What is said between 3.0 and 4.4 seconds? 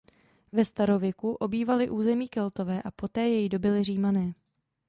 jej dobyli Římané.